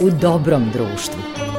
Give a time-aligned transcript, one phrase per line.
[0.00, 1.55] u dobrom društvu.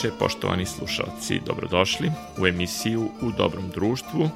[0.00, 4.30] Dobroveče, poštovani slušalci, dobrodošli u emisiju U dobrom društvu.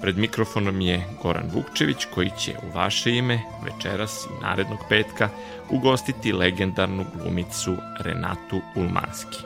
[0.00, 5.28] Pred mikrofonom je Goran Vukčević koji će u vaše ime večeras i narednog petka
[5.70, 9.38] ugostiti legendarnu glumicu Renatu Ulmanski.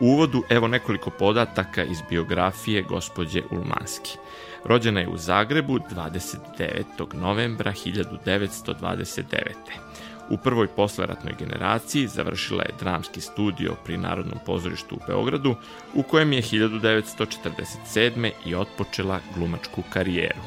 [0.00, 4.18] U uvodu evo nekoliko podataka iz biografije gospođe Ulmanski.
[4.64, 7.14] Rođena je u Zagrebu 29.
[7.14, 9.54] novembra 1929.
[10.30, 15.54] U prvoj posleratnoj generaciji završila je dramski studio pri Narodnom pozorištu u Beogradu,
[15.94, 18.30] u kojem je 1947.
[18.46, 20.40] i otpočela glumačku karijeru.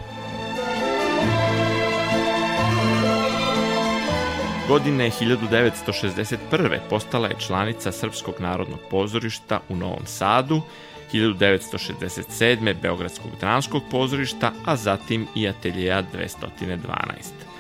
[4.68, 6.80] Godine 1961.
[6.90, 10.62] postala je članica Srpskog narodnog pozorišta u Novom Sadu,
[11.14, 12.74] 1967.
[12.82, 17.51] Beogradskog dramskog pozorišta, a zatim i ateljeja 212.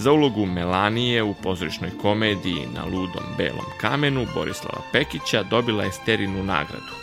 [0.00, 6.44] Za ulogu Melanije u pozorišnoj komediji Na ludom belom kamenu Borislava Pekića dobila je Sterinu
[6.44, 6.94] nagradu.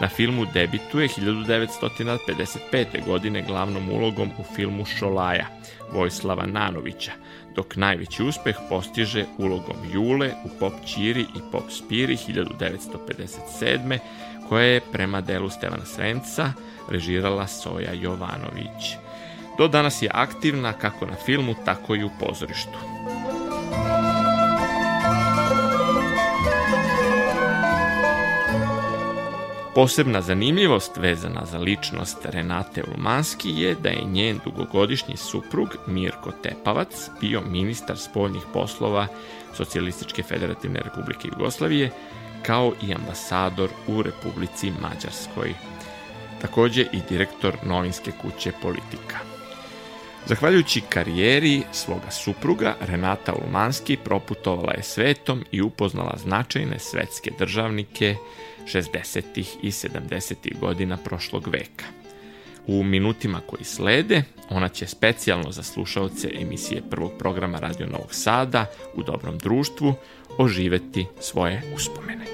[0.00, 3.04] Na filmu debituje 1955.
[3.06, 5.46] godine glavnom ulogom u filmu Šolaja
[5.92, 7.12] Vojslava Nanovića,
[7.54, 13.98] dok najveći uspeh postiže ulogom Jule u Pop Čiri i Pop Spiri 1957.
[14.48, 16.52] koja je prema delu Stevana Srenca
[16.90, 18.96] režirala Soja Jovanović.
[19.58, 22.78] Do danas je aktivna kako na filmu, tako i u pozorištu.
[29.74, 37.10] Posebna zanimljivost vezana za ličnost Renate Ulmanski je da je njen dugogodišnji suprug Mirko Tepavac
[37.20, 39.06] bio ministar spoljnih poslova
[39.56, 41.90] Socijalističke federativne republike Jugoslavije
[42.42, 45.54] kao i ambasador u Republici Mađarskoj.
[46.40, 49.31] Takođe i direktor novinske kuće Politika.
[50.26, 58.16] Zahvaljujući karijeri svoga supruga, Renata Ulmanski proputovala je svetom i upoznala značajne svetske državnike
[58.66, 59.22] 60.
[59.62, 60.58] i 70.
[60.60, 61.84] godina prošlog veka.
[62.66, 68.66] U minutima koji slede, ona će specijalno za slušaoce emisije prvog programa Radio Novog Sada
[68.94, 69.94] u dobrom društvu
[70.38, 72.24] oživeti svoje uspomene.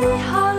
[0.00, 0.57] 你好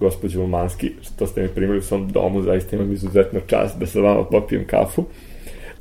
[0.00, 4.00] gospođo Umanski, što ste me primili u svom domu, zaista imam izuzetno čast da sa
[4.00, 5.04] vama popijem kafu.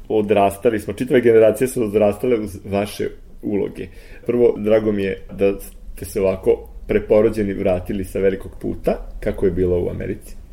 [0.09, 3.09] Odrastali smo, čitave generacije su odrastale uz vaše
[3.41, 3.87] uloge.
[4.25, 5.59] Prvo, drago mi je da
[5.95, 10.44] ste se ovako preporođeni vratili sa velikog puta, kako je bilo u Americi?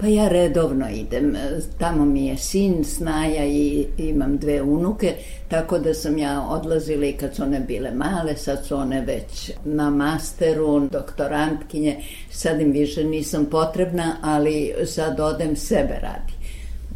[0.00, 1.36] Pa ja redovno idem.
[1.78, 5.14] Tamo mi je sin, snaja i imam dve unuke,
[5.48, 9.52] tako da sam ja odlazila i kad su one bile male, sad su one već
[9.64, 11.96] na masteru, doktorantkinje,
[12.30, 16.32] sad im više nisam potrebna, ali sad odem sebe radi.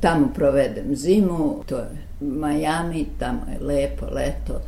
[0.01, 1.89] Tamo provedem zimu, to je
[2.21, 4.61] Miami, tamo je lepo, leto,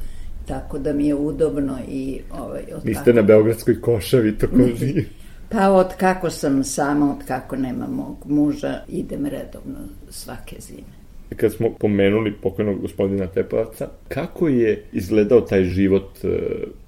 [0.47, 4.57] tako da mi je udobno i ovaj, Niste na Beogradskoj košavi, to ko.
[5.55, 9.79] Pa od kako sam sama, od kako nema mog muža, idem redovno
[10.11, 10.95] svake zime.
[11.37, 16.29] Kad smo pomenuli pokojnog gospodina Tepavaca, kako je izgledao taj život e,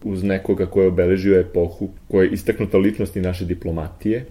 [0.04, 4.24] uz nekoga ko je obeležio epohu, koja je istaknuta ličnosti naše diplomatije?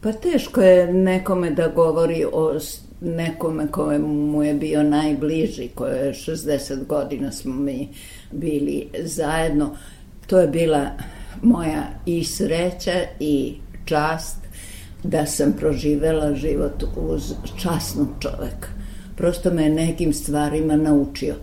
[0.00, 2.58] Pa teško je nekome da govori o
[3.00, 7.88] nekome koje mu je bio najbliži, koje je 60 godina smo mi
[8.30, 9.76] bili zajedno.
[10.26, 10.90] To je bila
[11.42, 13.54] moja i sreća i
[13.90, 14.36] čast
[15.02, 18.68] da sam proživela život uz časnog čoveka.
[19.16, 21.34] Prosto me nekim stvarima naučio.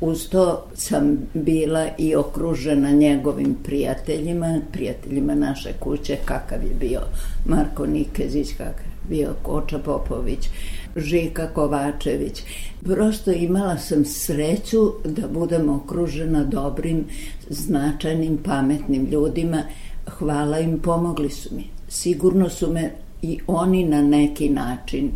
[0.00, 7.00] Uz to sam bila i okružena njegovim prijateljima, prijateljima naše kuće, kakav je bio
[7.46, 10.48] Marko Nikezić, kakav je bio Koča Popović,
[10.96, 12.42] Žika Kovačević.
[12.84, 17.04] Prosto imala sam sreću da budem okružena dobrim,
[17.48, 19.62] značajnim, pametnim ljudima.
[20.06, 22.90] Hvala im, pomogli su mi sigurno su me
[23.22, 25.10] i oni na neki način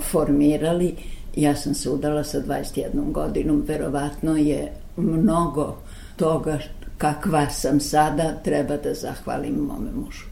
[0.00, 0.94] formirali.
[1.36, 5.76] Ja sam se udala sa 21 godinom, verovatno je mnogo
[6.16, 6.58] toga
[6.98, 10.24] kakva sam sada treba da zahvalim mome mužu.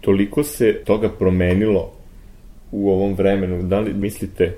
[0.00, 1.92] Toliko se toga promenilo
[2.72, 4.56] u ovom vremenu, da li mislite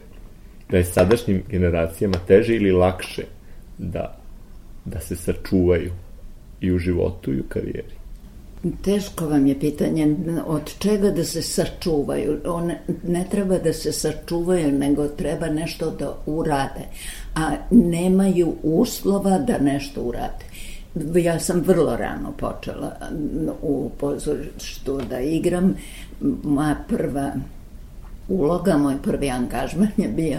[0.70, 3.22] da je sadašnjim generacijama teže ili lakše
[3.78, 4.16] da,
[4.84, 5.92] da se sačuvaju
[6.60, 7.97] i u životu i u karijeri?
[8.82, 12.40] Teško vam je pitanje od čega da se sačuvaju.
[12.46, 16.84] One ne treba da se sačuvaju, nego treba nešto da urade.
[17.34, 20.44] A nemaju uslova da nešto urade.
[21.14, 22.96] Ja sam vrlo rano počela
[23.62, 25.74] u pozorištu da igram.
[26.42, 27.32] Moja prva
[28.28, 30.38] uloga, moj prvi angažman je bio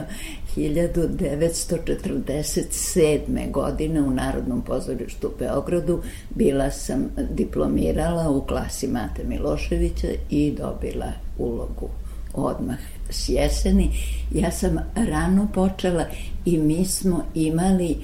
[0.55, 3.51] 1947.
[3.51, 6.01] godine u Narodnom pozorištu u Beogradu.
[6.35, 11.89] Bila sam diplomirala u klasi Mate Miloševića i dobila ulogu
[12.33, 12.77] odmah
[13.09, 13.91] s jeseni.
[14.33, 16.05] Ja sam rano počela
[16.45, 17.97] i mi smo imali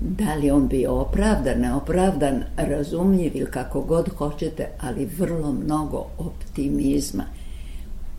[0.00, 7.24] da li on bio opravdan, neopravdan, razumljiv ili kako god hoćete, ali vrlo mnogo optimizma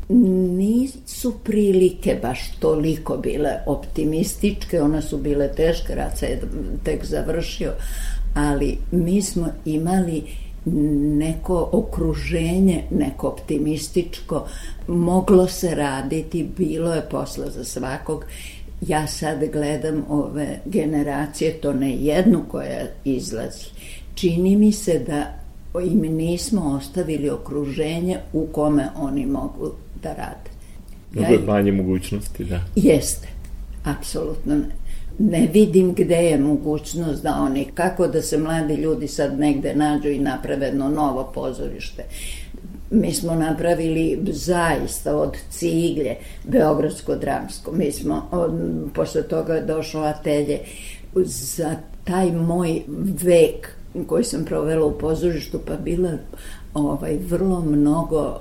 [0.09, 6.41] nisu prilike baš toliko bile optimističke, one su bile teške, rad se je
[6.83, 7.71] tek završio,
[8.35, 10.23] ali mi smo imali
[10.65, 14.47] neko okruženje, neko optimističko,
[14.87, 18.25] moglo se raditi, bilo je posla za svakog.
[18.87, 23.65] Ja sad gledam ove generacije, to ne jednu koja izlazi.
[24.15, 25.39] Čini mi se da
[25.81, 29.71] im nismo ostavili okruženje u kome oni mogu
[30.03, 30.49] da rade.
[31.11, 32.59] Mnogo je manje mogućnosti, da.
[32.75, 33.27] Jeste,
[33.83, 34.61] apsolutno
[35.19, 40.09] ne vidim gde je mogućnost da oni, kako da se mladi ljudi sad negde nađu
[40.09, 42.03] i naprave jedno novo pozorište.
[42.91, 47.71] Mi smo napravili zaista od ciglje Beogradsko dramsko.
[47.71, 48.51] Mi smo, od,
[48.93, 50.59] posle toga je došlo atelje
[51.25, 52.81] za taj moj
[53.23, 53.69] vek
[54.07, 56.11] koji sam provela u pozorištu, pa bila
[56.73, 58.39] ovaj, vrlo mnogo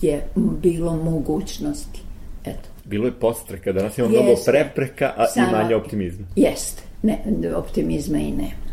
[0.00, 0.26] je
[0.62, 2.00] bilo mogućnosti.
[2.44, 2.68] Eto.
[2.84, 6.26] Bilo je postreka, danas ima mnogo prepreka, a Sama, i manje optimizma.
[6.36, 7.22] Jeste, ne,
[7.56, 8.70] optimizma i nema.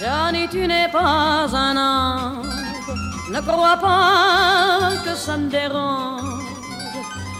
[0.00, 2.48] Johnny, tu n'es pas un ange,
[3.32, 6.55] ne crois pas que ça me dérange.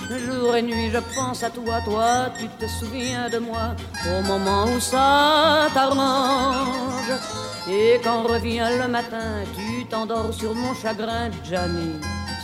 [0.09, 3.75] Jour et nuit, je pense à toi, toi, tu te souviens de moi
[4.07, 7.11] au moment où ça t'arrange.
[7.69, 11.95] Et quand revient le matin, tu t'endors sur mon chagrin, Johnny,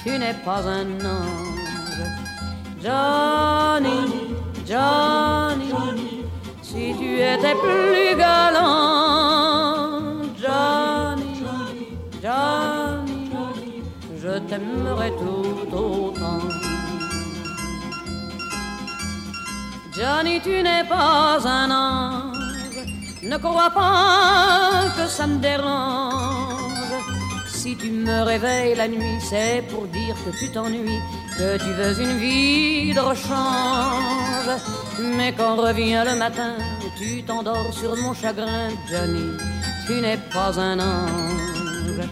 [0.02, 2.02] tu n'es pas un ange.
[2.82, 4.34] Johnny,
[4.66, 6.24] Johnny,
[6.62, 10.00] si tu étais plus galant,
[10.36, 11.44] Johnny,
[12.20, 13.30] Johnny,
[14.20, 16.21] je t'aimerais tout autant.
[19.94, 22.38] Johnny, tu n'es pas un ange,
[23.22, 26.72] ne crois pas que ça me dérange.
[27.46, 30.98] Si tu me réveilles la nuit, c'est pour dire que tu t'ennuies,
[31.36, 34.52] que tu veux une vie de rechange.
[34.98, 36.54] Mais quand revient le matin,
[36.96, 39.36] tu t'endors sur mon chagrin, Johnny,
[39.86, 42.08] tu n'es pas un ange.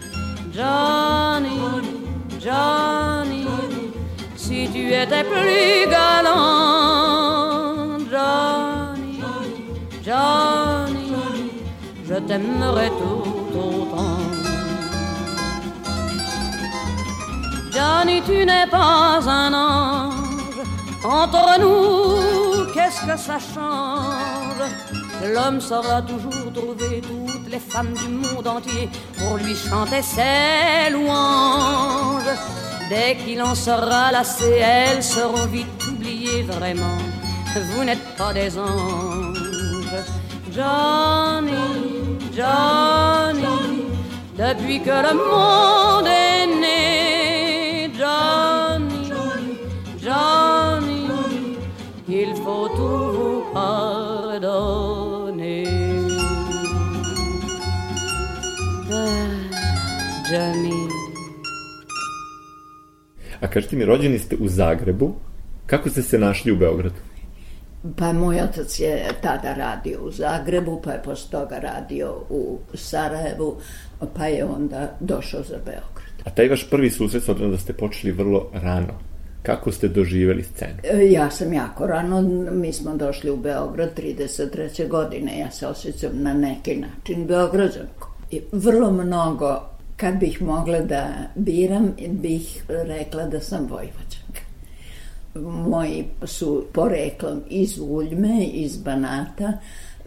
[0.52, 1.58] Johnny,
[2.38, 3.46] Johnny,
[4.37, 6.79] si tu étais plus galant
[12.30, 14.18] je t'aimerai tout autant.
[17.72, 20.60] Johnny, tu n'es pas un ange,
[21.04, 24.62] entre nous, qu'est-ce que ça change?
[25.34, 32.34] L'homme saura toujours trouver toutes les femmes du monde entier pour lui chanter ses louanges.
[32.88, 36.99] Dès qu'il en sera lassé, elles seront vite oubliées vraiment
[37.58, 39.37] vous n'êtes pas des anges.
[40.52, 42.00] Johnny,
[42.40, 43.85] Johnny,
[44.38, 49.02] depuis que le monde est né, Johnny,
[50.04, 51.02] Johnny,
[52.09, 54.49] il faut tout vous pardonner.
[58.90, 59.28] Ah,
[60.30, 60.80] Johnny.
[63.40, 65.14] A kažete mi, rođeni ste u Zagrebu,
[65.66, 67.09] kako ste se našli u Beogradu?
[67.96, 73.56] Pa moj otac je tada radio u Zagrebu, pa je posle toga radio u Sarajevu,
[74.16, 76.10] pa je onda došao za Beograd.
[76.25, 78.94] A taj vaš prvi susret, s da ste počeli vrlo rano,
[79.42, 80.75] kako ste doživeli scenu?
[80.82, 82.22] E, ja sam jako rano,
[82.52, 84.88] mi smo došli u Beograd 33.
[84.88, 88.14] godine, ja se osjećam na neki način Beograđanko.
[88.30, 89.62] I vrlo mnogo,
[89.96, 94.19] kad bih mogla da biram, bih rekla da sam Vojvođanka
[95.34, 99.52] moji su poreklom iz Uljme, iz Banata,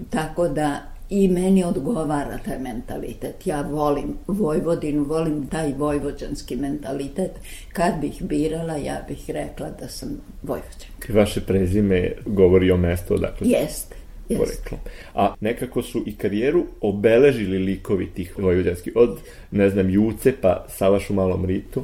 [0.10, 3.48] tako da i meni odgovara taj mentalitet.
[3.48, 7.32] Ja volim Vojvodinu, volim taj vojvođanski mentalitet.
[7.74, 10.10] Kad bih birala, ja bih rekla da sam
[10.44, 11.14] Vojvođanka.
[11.14, 13.96] Vaše prezime govori o mestu odakle Jeste.
[14.28, 14.80] Poreklom.
[15.14, 19.20] A nekako su i karijeru obeležili likovi tih vojvođanskih, od,
[19.52, 21.84] ne znam, Juce pa Savaš u malom ritu.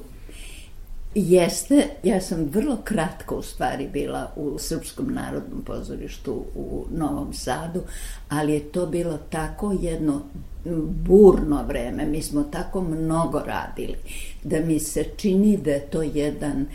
[1.16, 7.82] Jeste, ja sam vrlo kratko u stvari bila u Srpskom narodnom pozorištu u Novom Sadu,
[8.30, 10.22] ali je to bilo tako jedno
[11.08, 13.96] burno vreme, mi smo tako mnogo radili,
[14.44, 16.66] da mi se čini da je to jedan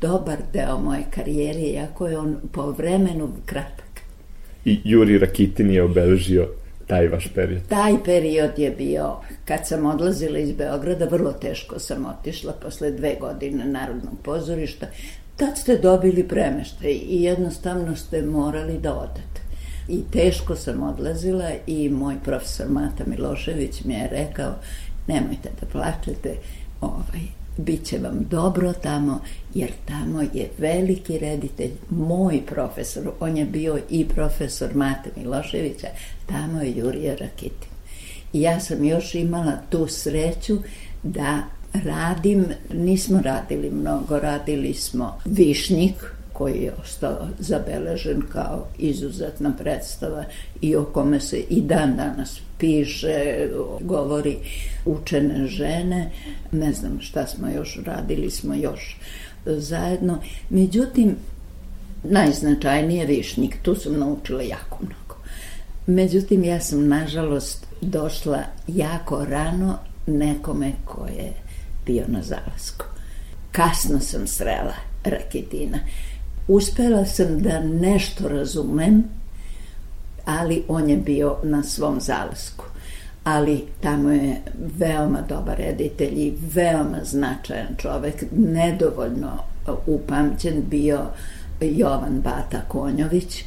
[0.00, 4.00] dobar deo moje karijere, iako je on po vremenu kratak.
[4.64, 6.48] I Juri Rakitin je obeležio
[6.90, 7.62] taj vaš period?
[7.68, 13.16] Taj period je bio, kad sam odlazila iz Beograda, vrlo teško sam otišla posle dve
[13.20, 14.86] godine Narodnog pozorišta.
[15.36, 19.40] Tad ste dobili premeštaj i jednostavno ste morali da odete.
[19.88, 24.54] I teško sam odlazila i moj profesor Mata Milošević mi je rekao
[25.06, 26.34] nemojte da plačete,
[26.80, 29.20] ovaj, bit će vam dobro tamo,
[29.54, 35.88] jer tamo je veliki reditelj, moj profesor, on je bio i profesor Mate Miloševića,
[36.26, 37.70] tamo je Jurija Rakitin.
[38.32, 40.58] I ja sam još imala tu sreću
[41.02, 45.94] da radim, nismo radili mnogo, radili smo Višnjik,
[46.40, 50.24] koji je ostao zabeležen kao izuzetna predstava
[50.60, 53.48] i o kome se i dan danas piše,
[53.80, 54.36] govori
[54.84, 56.10] učene žene,
[56.52, 58.96] ne znam šta smo još radili, smo još
[59.46, 60.18] zajedno.
[60.50, 61.16] Međutim,
[62.02, 65.16] najznačajnije višnik, tu sam naučila jako mnogo.
[65.86, 71.32] Međutim, ja sam nažalost došla jako rano nekome ko je
[71.86, 72.84] bio na zalasku.
[73.52, 74.74] Kasno sam srela
[75.04, 75.78] Raketina.
[76.48, 79.04] Uspela sam da nešto razumem,
[80.24, 82.64] ali on je bio na svom zalasku.
[83.24, 84.42] Ali tamo je
[84.78, 89.38] veoma dobar reditelj i veoma značajan čovek, nedovoljno
[89.86, 91.00] upamćen bio
[91.60, 93.44] Jovan Bata Konjović,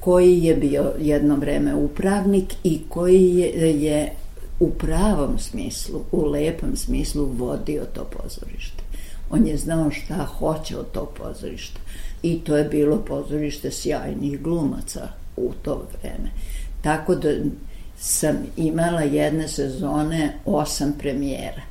[0.00, 4.12] koji je bio jedno vreme upravnik i koji je, je
[4.60, 8.82] u pravom smislu, u lepom smislu vodio to pozorište.
[9.30, 11.80] On je znao šta hoće od tog pozorišta.
[12.22, 16.30] I to je bilo pozorište sjajnih glumaca u to vreme.
[16.82, 17.28] Tako da
[17.98, 21.62] sam imala jedne sezone osam premijera.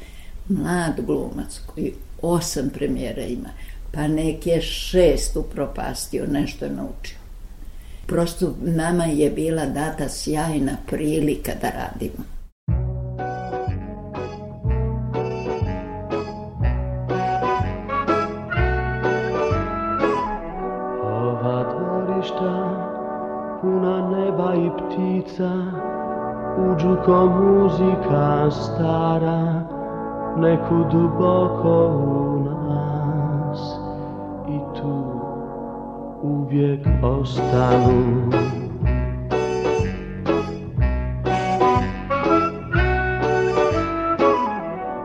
[0.49, 3.49] Mlad glumac koji osam premijera ima,
[3.91, 7.17] pa neke šest upropastio, nešto je naučio.
[8.05, 12.32] Prosto nama je bila data sjajna prilika da radimo.
[25.33, 25.51] Ptica
[26.57, 29.61] uđu ko muzika stara
[30.37, 33.75] neku duboko u nas.
[34.47, 35.03] I tu
[36.21, 38.31] uvijek ostanu.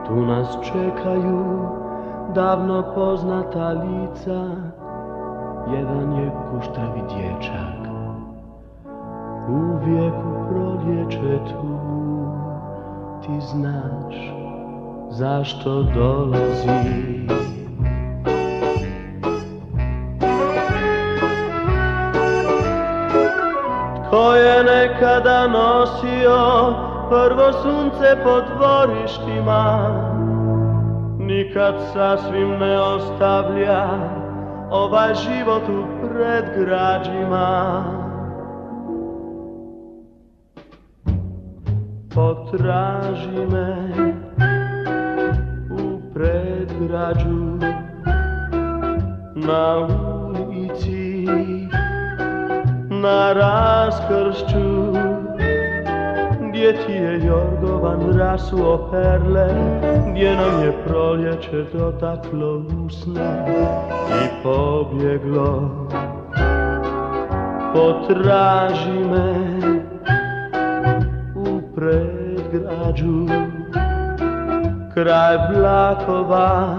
[0.06, 1.68] Tu nas čekaju
[2.34, 4.50] davno poznata lica.
[5.72, 7.87] Jedan je kuštavi dječak
[9.48, 11.78] uvijek u proljeće tu
[13.22, 14.14] ti znaš
[15.10, 17.18] zašto dolazi
[24.06, 26.74] Tko je nekada nosio
[27.08, 29.90] prvo sunce po dvorištima
[31.18, 33.88] Nikad sasvim ne ostavlja
[34.70, 37.84] ovaj život u predgrađima
[42.18, 43.76] potraži me
[45.70, 47.58] u predgrađu
[49.34, 49.88] na
[50.26, 51.26] ulici
[52.90, 54.92] na raskršću
[56.48, 59.48] gdje ti je Jorgovan rasuo perle
[60.10, 63.46] gdje nam je proljeće dotaklo usne
[64.08, 65.70] i pobjeglo.
[67.72, 69.77] Potraži me
[71.78, 73.26] predgrađu
[74.94, 76.76] kraj blakova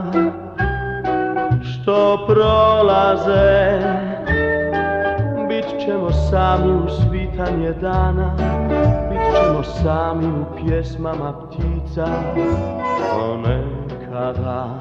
[1.61, 3.79] što prolaze
[5.49, 8.35] bit ćemo sami u svitanje dana
[9.09, 12.07] bit ćemo sami u pjesmama ptica
[13.13, 14.79] ponekada.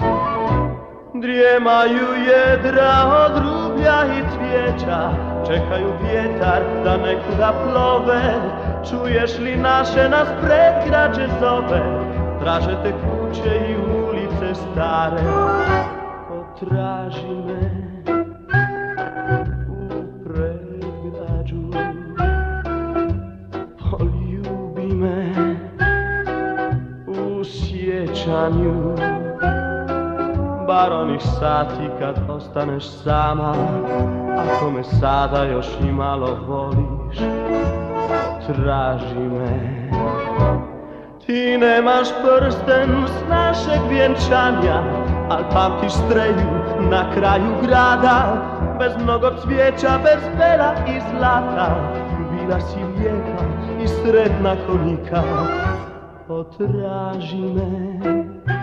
[1.14, 2.92] Drijemaju jedra
[3.26, 5.10] od rublja i cvijeća
[5.48, 8.22] Čekaju vjetar da nekuda plove
[8.90, 11.82] Čuješ li naše nas predgrađe zove
[12.40, 15.22] Traže te kuće i ulice stare.
[16.28, 17.70] Potraži me
[19.68, 21.70] u predgrađu
[23.90, 25.32] Poljubi me
[27.06, 28.94] u sjećanju
[30.78, 33.54] bar onih sati kad ostaneš sama
[34.38, 37.18] Ako me sada još i malo voliš.
[38.46, 39.90] Traži me.
[41.26, 44.82] Ti nemaš prsten s našeg vjenčanja
[45.30, 46.50] Al pamtiš streju
[46.90, 48.42] na kraju grada.
[48.78, 51.92] Bez mnogo cvijeća, bez bela i zlata
[52.30, 53.44] Bila si lijepa
[53.82, 55.22] i sretna konika.
[56.28, 58.57] Potraži me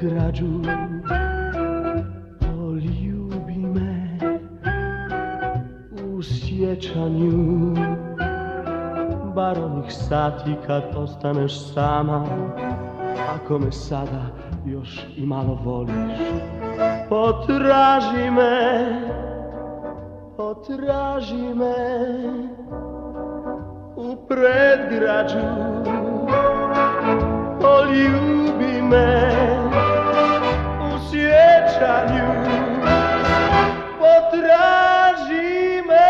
[0.00, 0.60] građu
[2.40, 4.18] Poljubi me
[6.04, 7.74] u sjećanju.
[9.34, 12.26] Bar onih sati kad ostaneš sama
[13.34, 14.26] Ako me sada
[14.66, 16.18] još i malo voliš.
[17.08, 19.00] Potraži me,
[20.36, 21.74] potraži me
[23.96, 25.46] U predgrađu.
[27.60, 29.85] Poljubi me
[31.76, 32.28] sjećanju
[33.98, 36.06] potraži me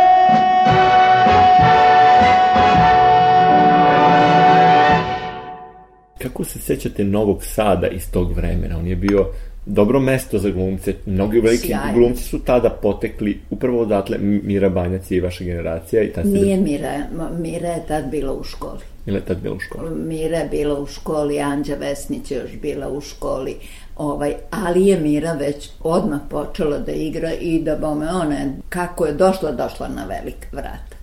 [6.18, 8.78] Kako se sećate Novog Sada iz tog vremena?
[8.78, 9.26] On je bio
[9.66, 10.94] dobro mesto za glumce.
[11.06, 11.92] Mnogi veliki Sjajno.
[11.94, 14.18] glumci su tada potekli upravo odatle.
[14.18, 16.02] Mira Banjac i vaša generacija.
[16.02, 16.92] I tad Nije Mira.
[17.38, 18.80] Mira je tad bila u školi.
[19.06, 19.90] Mira je tad bila u školi.
[19.90, 23.54] Mira je bila u školi, Anđa Vesnić je još bila u školi
[23.96, 28.36] ovaj, ali je Mira već odmah počela da igra i da bome ona,
[28.68, 30.96] kako je došla, došla na velik vrat.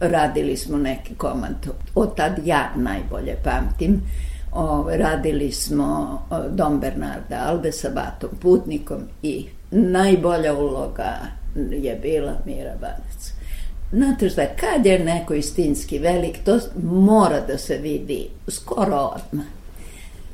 [0.00, 4.00] Radili smo neki komad, od tad ja najbolje pamtim,
[4.52, 11.18] Ove, radili smo Dom Bernarda Albe sa Batom Putnikom i najbolja uloga
[11.70, 13.32] je bila Mira Banac.
[13.92, 19.46] Znate šta, kad je neko istinski velik, to mora da se vidi skoro odmah.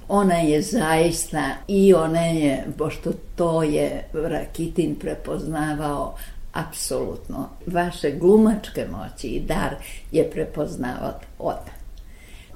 [0.08, 6.14] Ona je zaista i ona je, pošto to je Rakitin prepoznavao
[6.52, 9.74] apsolutno, vaše glumačke moći i dar
[10.12, 11.76] je prepoznavao odmah.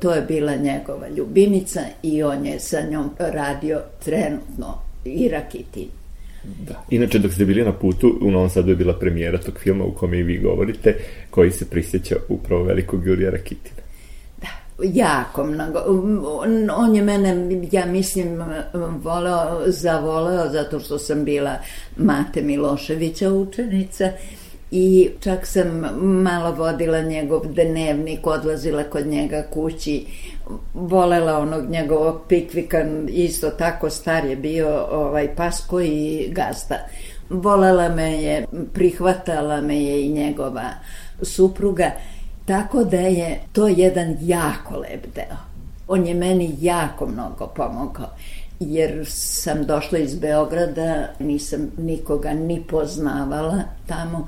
[0.00, 5.88] To je bila njegova ljubinica i on je sa njom radio trenutno i Rakitin.
[6.44, 6.84] Da.
[6.90, 9.92] Inače, dok ste bili na putu, u Novom Sadu je bila premijera tog filma u
[9.92, 10.94] kome i vi govorite,
[11.30, 13.80] koji se prisjeća upravo velikog Jurija Rakitina.
[14.82, 15.78] Jako mnogo.
[16.24, 18.42] On, on je mene, ja mislim,
[19.02, 21.56] voleo, zavoleo zato što sam bila
[21.96, 24.10] Mate Miloševića učenica
[24.70, 25.68] i čak sam
[26.22, 30.06] malo vodila njegov dnevnik, odlazila kod njega kući,
[30.74, 36.76] volela onog njegovog pikvika, isto tako star je bio ovaj pasko i gazda.
[37.30, 40.70] Volela me je, prihvatala me je i njegova
[41.22, 41.90] supruga,
[42.50, 45.36] tako da je to jedan jako lep deo.
[45.88, 48.08] On je meni jako mnogo pomogao
[48.60, 54.26] jer sam došla iz Beograda, nisam nikoga ni poznavala tamo,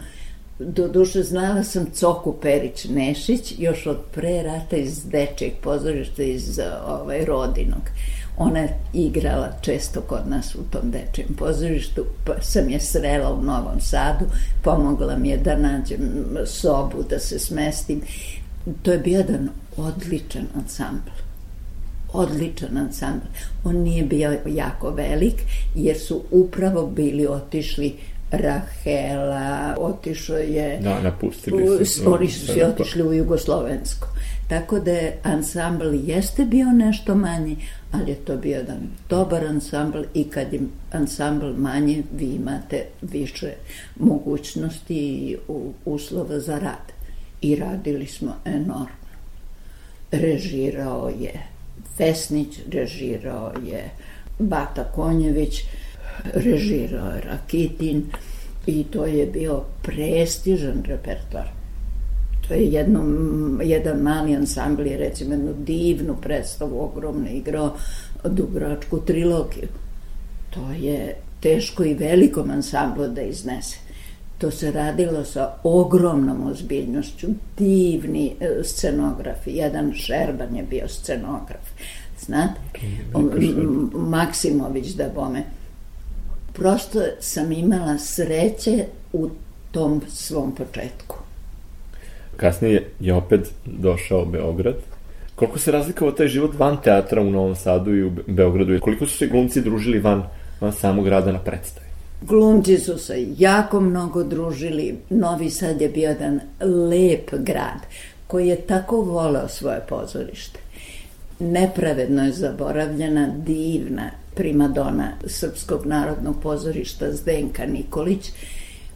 [0.59, 6.61] Do duše znala sam Coku Perić Nešić još od pre rata iz dečeg pozorišta iz
[6.87, 7.83] ovaj, Rodinog.
[8.37, 13.43] Ona je igrala često kod nas u tom dečijem pozorištu, pa sam je srela u
[13.43, 14.25] Novom Sadu,
[14.63, 18.03] pomogla mi je da nađem sobu, da se smestim.
[18.83, 21.11] To je bio jedan odličan ansambl
[22.13, 23.27] odličan ansambl.
[23.65, 25.43] On nije bio jako velik,
[25.75, 27.95] jer su upravo bili otišli
[28.31, 30.79] Rahela, otišao je...
[30.83, 32.15] Da, napustili su.
[32.15, 34.09] Oni su svi otišli u Jugoslovensko.
[34.49, 37.57] Tako da je ansambl jeste bio nešto manji,
[37.93, 40.61] ali je to bio jedan dobar ansambl i kad je
[40.93, 43.53] ansambl manje, vi imate više
[43.97, 45.37] mogućnosti i
[45.85, 46.93] uslova za rad.
[47.41, 48.87] I radili smo enormno.
[50.11, 51.33] Režirao je
[51.99, 53.91] Vesnić, režirao je
[54.39, 55.61] Bata Konjević,
[56.35, 58.05] režirao je Rakitin
[58.67, 61.62] i to je bio prestižan repertoar.
[62.49, 63.03] To je jedno,
[63.63, 67.77] jedan mali ansambl je recimo jednu divnu predstavu, ogromno igrao
[68.25, 69.69] Dubrovačku trilogiju.
[70.51, 73.77] To je teško i velikom ansamblu da iznese.
[74.39, 77.27] To se radilo sa ogromnom ozbiljnošću,
[77.59, 81.69] divni e, scenografi, jedan Šerban je bio scenograf,
[82.21, 82.61] znate,
[83.95, 85.43] Maksimović da bome
[86.53, 89.29] prosto sam imala sreće u
[89.71, 91.22] tom svom početku.
[92.37, 94.75] Kasnije je opet došao Beograd.
[95.35, 98.81] Koliko se razlikovao taj život van teatra u Novom Sadu i u Beogradu?
[98.81, 100.23] Koliko su se glumci družili van,
[100.61, 101.87] van samog rada na predstavi?
[102.23, 104.99] Glumci su se jako mnogo družili.
[105.11, 107.81] Novi Sad je bio jedan lep grad
[108.27, 110.61] koji je tako voleo svoje pozorište.
[111.39, 118.31] Nepravedno je zaboravljena divna primadona Srpskog narodnog pozorišta Zdenka Nikolić,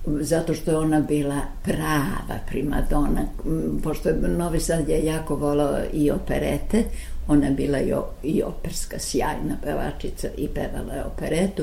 [0.07, 3.23] zato što je ona bila prava primadona,
[3.83, 6.83] pošto je Novi Sad je jako volao i operete,
[7.29, 7.93] ona je bila i,
[8.23, 11.63] i operska sjajna pevačica i pevala je operetu.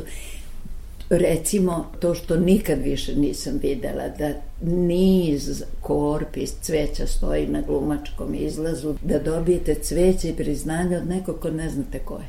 [1.09, 4.29] Recimo, to što nikad više nisam videla, da
[4.71, 11.49] niz korpi cveća stoji na glumačkom izlazu, da dobijete cveće i priznanje od nekog ko
[11.49, 12.27] ne znate ko je.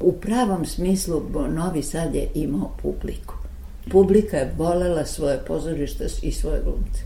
[0.00, 1.22] U pravom smislu
[1.54, 3.35] Novi Sad je imao publiku.
[3.90, 7.02] Publika je volela svoje pozorište i svoje glumce.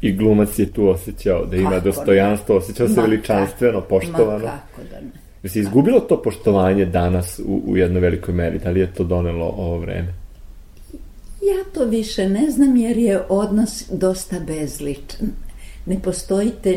[0.00, 4.44] I glumac je tu osjećao da ima kako dostojanstvo, osjećao se veličanstveno, poštovano.
[4.44, 5.22] Ma kako da ne.
[5.42, 8.58] Je se izgubilo to poštovanje danas u, u jednoj velikoj meri?
[8.58, 10.14] Da li je to donelo ovo vreme?
[11.42, 15.28] Ja to više ne znam jer je odnos dosta bezličan.
[15.86, 16.76] Ne, postojite,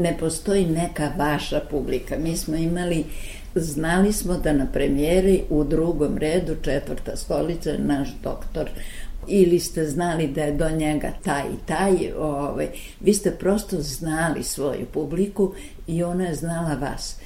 [0.00, 2.18] ne postoji neka vaša publika.
[2.18, 3.04] Mi smo imali
[3.54, 8.70] znali smo da na premijeri u drugom redu četvrta stolica naš doktor
[9.28, 12.68] ili ste znali da je do njega taj i taj, ovaj,
[13.00, 15.52] vi ste prosto znali svoju publiku
[15.86, 17.16] i ona je znala vas.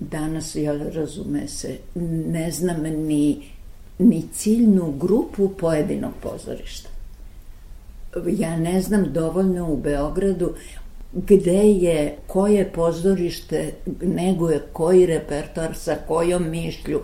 [0.00, 1.78] danas, ja razume se,
[2.26, 3.42] ne znam ni,
[3.98, 6.88] ni ciljnu grupu pojedinog pozorišta.
[8.26, 10.54] Ja ne znam dovoljno u Beogradu
[11.12, 17.00] gde je, koje pozorište neguje koji repertoar sa kojom mišlju,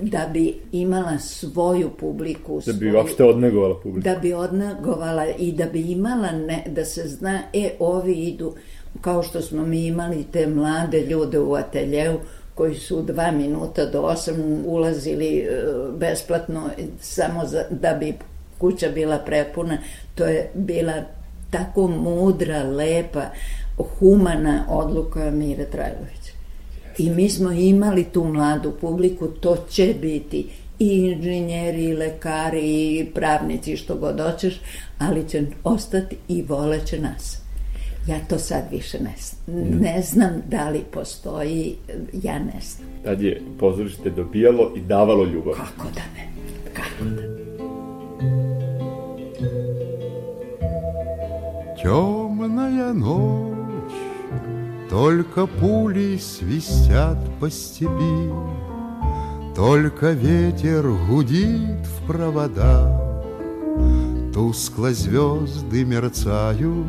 [0.00, 2.60] da bi imala svoju publiku.
[2.66, 4.04] Da bi uopšte odnegovala publiku.
[4.04, 8.54] Da bi odnegovala i da bi imala, ne, da se zna, e, ovi idu,
[9.00, 12.18] kao što smo mi imali te mlade ljude u ateljeu,
[12.54, 15.62] koji su dva minuta do osam ulazili e,
[15.98, 18.14] besplatno samo za, da bi
[18.58, 19.78] kuća bila prepuna.
[20.14, 20.92] To je bila
[21.50, 23.24] tako mudra, lepa,
[23.76, 26.32] humana odluka Mire Trajlovića.
[26.98, 33.06] I mi smo imali tu mladu publiku, to će biti i inženjeri, i lekari, i
[33.14, 34.60] pravnici, što god hoćeš,
[34.98, 37.38] ali će ostati i voleće nas.
[38.08, 39.80] Ja to sad više ne znam.
[39.80, 41.76] Ne znam da li postoji,
[42.12, 42.88] ja ne znam.
[43.04, 45.54] Tad je pozorište dobijalo i davalo ljubav.
[45.54, 46.28] Kako da ne?
[46.72, 47.55] Kako da ne?
[51.82, 53.92] Темная ночь,
[54.88, 58.32] только пули свистят по степи,
[59.54, 63.22] Только ветер гудит в провода,
[64.32, 66.86] Тускло звезды мерцают.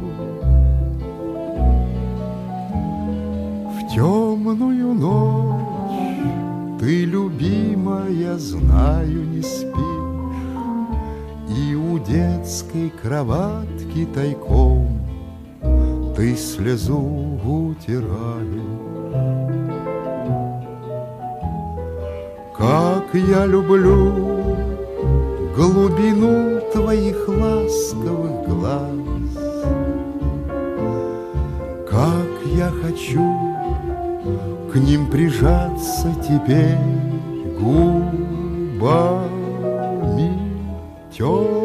[3.76, 9.74] В темную ночь ты, любимая, знаю, не спишь,
[11.58, 12.90] И у детской
[13.88, 14.88] кроватки тайком
[16.16, 17.00] Ты слезу
[17.44, 18.62] утираешь.
[22.58, 24.14] Как я люблю
[25.56, 28.92] глубину твоих ласковых глаз,
[31.90, 33.38] Как я хочу
[34.72, 36.78] к ним прижаться теперь
[37.60, 39.18] губами.
[41.18, 41.57] Ночь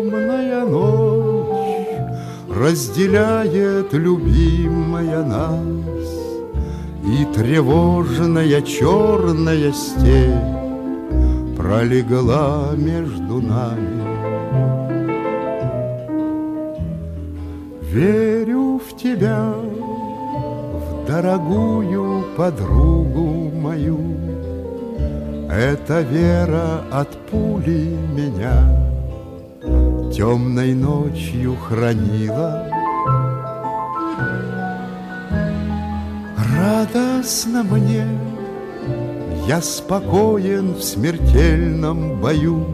[2.62, 6.08] разделяет любимая нас,
[7.04, 14.02] И тревожная черная степь пролегла между нами.
[17.82, 19.52] Верю в тебя,
[20.84, 23.98] в дорогую подругу мою.
[25.50, 28.81] Эта вера от пули меня
[30.12, 32.68] темной ночью хранила.
[36.54, 38.06] Радостно мне
[39.46, 42.66] я спокоен в смертельном бою,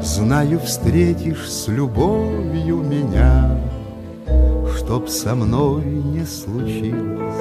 [0.00, 3.58] Знаю, встретишь с любовью меня,
[4.76, 7.34] Чтоб со мной не случилось.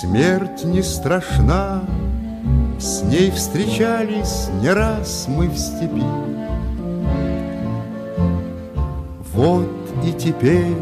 [0.00, 1.82] Смерть не страшна,
[2.78, 6.04] с ней встречались не раз мы в степи.
[9.34, 9.68] Вот
[10.04, 10.76] и теперь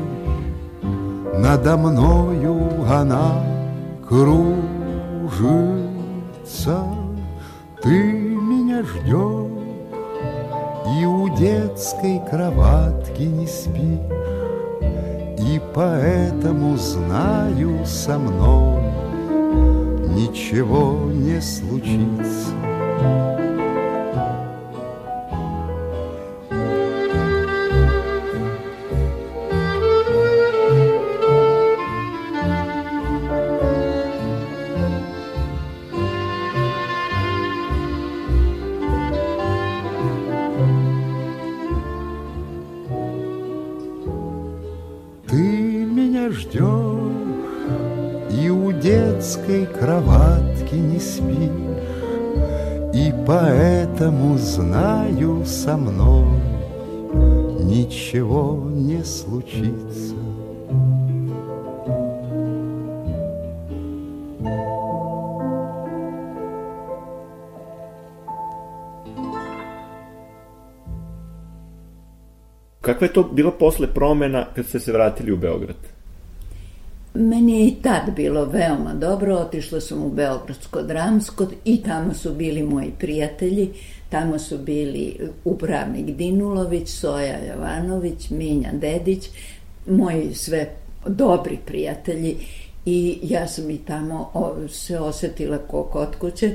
[1.35, 3.43] надо мною она
[4.07, 4.57] кружится,
[7.83, 9.47] ты меня ждешь
[10.99, 14.01] и у детской кроватки не спишь,
[15.39, 18.86] и поэтому знаю со мной
[20.17, 23.46] ничего не случится.
[55.47, 56.25] Со мной
[57.63, 60.15] ничего не случится.
[72.81, 75.96] Kakva je to bila posle promena kad ste se vratili u Beograd?
[77.19, 82.35] Meni je i tad bilo veoma dobro, otišla sam u Beogradsko dramsko i tamo su
[82.35, 83.71] bili moji prijatelji,
[84.09, 89.29] tamo su bili upravnik Dinulović, Soja Jovanović, Minja Dedić,
[89.87, 90.71] moji sve
[91.07, 92.37] dobri prijatelji
[92.87, 94.31] i ja sam i tamo
[94.69, 96.55] se osetila ko kod kuće,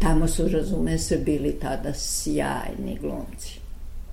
[0.00, 3.60] tamo su, razume se, bili tada sjajni glumci.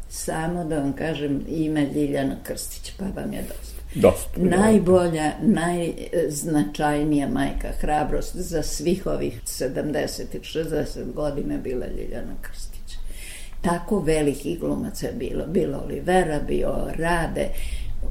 [0.10, 3.77] Samo da vam kažem ime Ljiljana Krstić, pa vam je dosta.
[4.02, 4.40] Dosta.
[4.40, 12.98] Najbolja, najznačajnija majka hrabrost za svih ovih 70 i 60 godina bila Ljiljana Krstić.
[13.62, 15.46] Tako velikih glumaca je bilo.
[15.48, 17.50] Bilo Olivera, bio Rade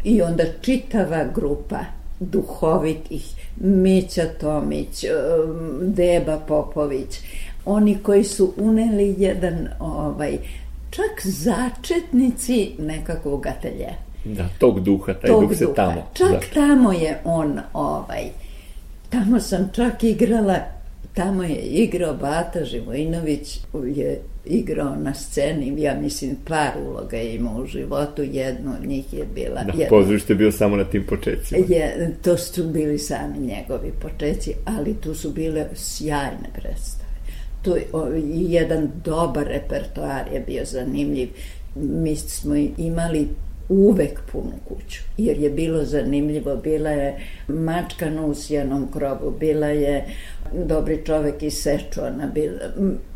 [0.04, 1.80] i onda čitava grupa
[2.20, 3.24] duhovitih,
[3.56, 7.18] Mića Tomić, um, Deba Popović,
[7.64, 10.38] oni koji su uneli jedan ovaj,
[10.90, 14.05] čak začetnici nekakvog atelja.
[14.34, 15.74] Da, tog duha, taj Tog duh se duha.
[15.74, 16.06] tamo.
[16.14, 16.40] Čak da.
[16.54, 18.24] tamo je on, ovaj,
[19.10, 20.56] tamo sam čak igrala,
[21.14, 23.60] tamo je igrao Bata Živojinović,
[23.94, 29.12] je igrao na sceni, ja mislim par uloga je imao u životu, jedno od njih
[29.12, 29.64] je bila...
[29.64, 31.64] Da, jedna- pozorište je bio samo na tim početcima.
[31.68, 37.06] je, to su bili sami njegovi počeci, ali tu su bile sjajne predstave.
[37.62, 41.28] Tu o, jedan dobar repertoar je bio zanimljiv.
[41.74, 43.28] Mi smo imali
[43.68, 46.56] uvek punu kuću, jer je bilo zanimljivo.
[46.56, 50.04] Bila je mačka na usjenom krovu, bila je
[50.52, 52.58] dobri čovek iz Sečuana, bila,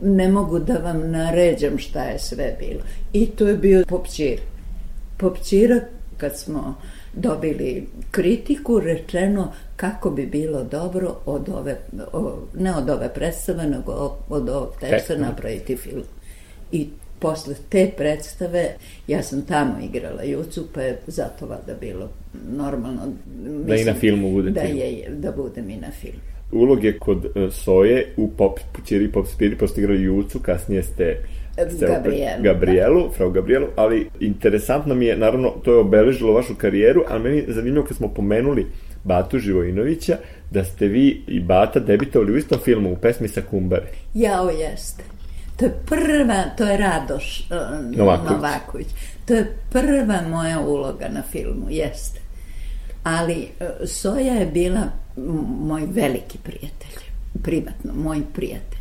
[0.01, 2.81] ne mogu da vam naređam šta je sve bilo.
[3.13, 4.41] I to je bio popćir.
[5.17, 5.81] Popćira,
[6.17, 6.75] kad smo
[7.15, 11.77] dobili kritiku, rečeno kako bi bilo dobro od ove,
[12.13, 15.17] o, ne od ove predstave, nego od ovog Teksta.
[15.17, 16.05] napraviti film.
[16.73, 16.89] I
[17.21, 18.75] posle te predstave,
[19.07, 22.09] ja sam tamo igrala Jucu, pa je zato valjda bilo
[22.57, 23.03] normalno.
[23.67, 24.61] Da i na filmu bude da.
[24.61, 26.19] Je, da budem i na filmu.
[26.53, 30.83] Uloge kod uh, Soje u Pop Pućiri i Pop Spiri, pošto ste igrali Jucu, kasnije
[30.83, 31.17] ste
[31.81, 37.23] Gabrielu, Gabrielu, frau Gabrielu, ali interesantno mi je, naravno, to je obeležilo vašu karijeru, ali
[37.23, 38.67] meni je zanimljivo kad smo pomenuli
[39.05, 40.17] Batu Živojinovića,
[40.51, 43.87] da ste vi i Bata debitovali u istom filmu, u pesmi sa Kumbare.
[44.15, 45.03] Jao jeste.
[45.61, 48.31] To je prva, to je Radoš uh, Novaković.
[48.31, 48.87] Novaković.
[49.25, 52.21] To je prva moja uloga na filmu, jeste.
[53.03, 54.83] Ali uh, Soja je bila
[55.61, 57.01] moj veliki prijatelj.
[57.43, 58.81] Privatno, moj prijatelj.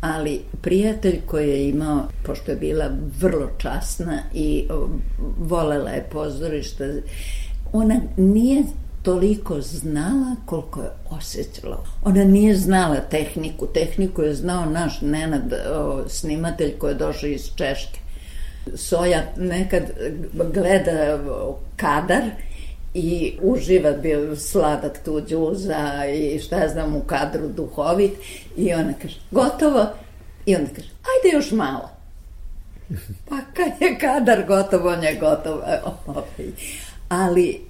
[0.00, 4.88] Ali prijatelj koji je imao, pošto je bila vrlo časna i o,
[5.38, 7.02] volela je pozorište,
[7.72, 8.62] ona nije
[9.04, 11.84] toliko znala koliko je osjećala.
[12.04, 13.66] Ona nije znala tehniku.
[13.66, 18.00] Tehniku je znao naš Nenad, o, snimatelj koji je došao iz Češke.
[18.74, 19.82] Soja nekad
[20.52, 21.18] gleda
[21.76, 22.22] kadar
[22.94, 28.12] i uživa bio sladak tu džuza i šta ja znam u kadru duhovit
[28.56, 29.86] i ona kaže gotovo
[30.46, 31.90] i onda kaže ajde još malo
[33.28, 35.58] pa kad je kadar gotov on je gotov
[36.06, 36.50] Ovaj.
[37.08, 37.60] ali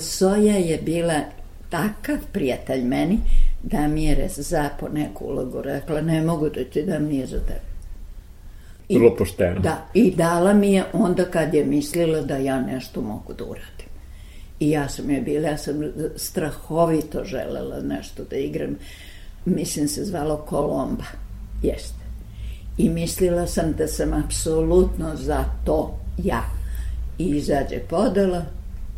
[0.00, 1.20] Soja je bila
[1.70, 3.18] takav prijatelj meni
[3.62, 7.40] da mi je za po neku ulogu rekla ne mogu da ti dam nije za
[7.40, 7.70] tebe
[8.90, 9.60] I- Vrlo pošteno.
[9.60, 13.90] Da, i dala mi je onda kad je mislila da ja nešto mogu da uradim.
[14.60, 15.74] I ja sam je bila, ja sam
[16.16, 18.76] strahovito želela nešto da igram.
[19.44, 21.04] Mislim se zvalo Kolomba.
[21.62, 22.04] Jeste.
[22.78, 26.42] I mislila sam da sam apsolutno za to ja.
[27.18, 28.42] I izađe podela,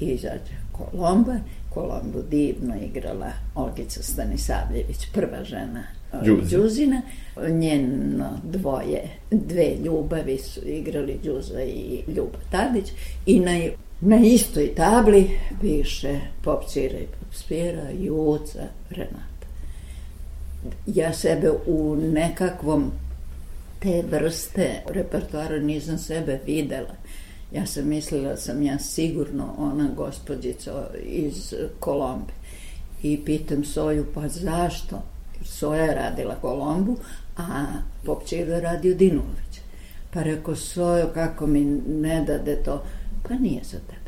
[0.00, 1.36] i izađe Kolomba.
[1.74, 6.56] Kolombu divno igrala Olgica Stanisavljević, prva žena o, Đuzi.
[6.56, 7.02] Đuzina.
[7.48, 12.92] Njeno dvoje, dve ljubavi su igrali Đuza i Ljuba Tadić.
[13.26, 13.60] I na,
[14.00, 15.30] na istoj tabli
[15.60, 19.46] piše Pop Cira i Pop Spira, Juca, Renata.
[20.86, 22.92] Ja sebe u nekakvom
[23.80, 26.94] te vrste repertoara nisam sebe videla.
[27.54, 32.32] Ja sam mislila da sam ja sigurno ona gospođica iz Kolombe.
[33.02, 35.02] I pitam Soju, pa zašto?
[35.34, 36.96] Jer Soja je radila Kolombu,
[37.36, 37.64] a
[38.04, 39.60] Popčiru je radio Dinulović.
[40.12, 42.84] Pa rekao, Sojo, kako mi ne dade to?
[43.28, 44.02] Pa nije za tebe.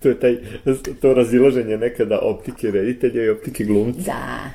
[0.00, 0.36] To je taj,
[1.00, 4.00] to razilaženje nekada optike reditelja i optike glumca.
[4.00, 4.50] Da,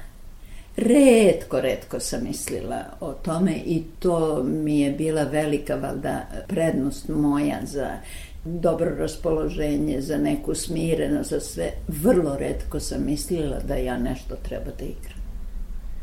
[0.77, 7.59] redko, redko sam mislila o tome i to mi je bila velika valda prednost moja
[7.63, 7.97] za
[8.45, 11.71] dobro raspoloženje, za neku smirenost, za sve.
[11.87, 15.21] Vrlo redko sam mislila da ja nešto treba da igram.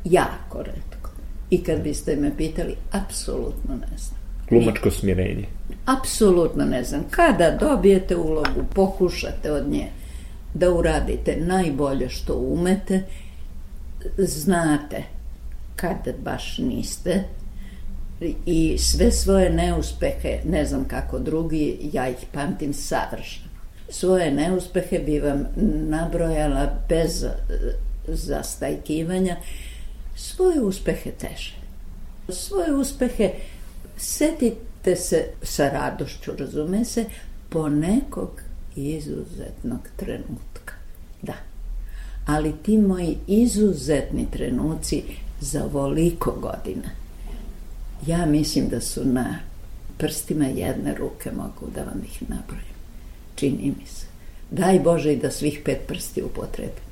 [0.05, 1.11] Jako redko.
[1.51, 4.21] I kad biste me pitali, apsolutno ne znam.
[4.49, 5.47] Glumačko smirenje.
[5.87, 7.05] Apsolutno ne znam.
[7.11, 9.87] Kada dobijete ulogu, pokušate od nje
[10.55, 13.03] da uradite najbolje što umete,
[14.19, 15.03] znate
[15.77, 17.25] kada baš niste
[18.47, 23.49] i sve svoje neuspehe, ne znam kako drugi, ja ih pamtim savršeno.
[23.89, 25.47] Svoje neuspehe bi vam
[25.89, 27.33] nabrojala bez eh,
[28.09, 29.37] zastajkivanja,
[30.17, 31.55] svoje uspehe teže.
[32.29, 33.31] Svoje uspehe
[33.97, 37.05] setite se sa radošću, razume se,
[37.49, 38.41] ponekog
[38.77, 40.54] izuzetnog trenutka.
[42.27, 45.03] Ali ti moji izuzetni trenuci
[45.41, 46.91] za voliko godina,
[48.07, 49.39] ja mislim da su na
[49.99, 52.75] prstima jedne ruke mogu da vam ih nabrojim.
[53.35, 54.07] Čini mi se.
[54.51, 56.85] Daj Bože i da svih pet prsti upotrebim.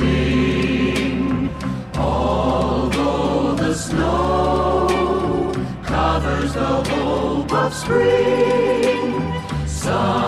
[0.00, 1.50] sing,
[1.94, 5.52] although the snow
[5.84, 9.22] covers the hope of spring.
[9.66, 10.19] Some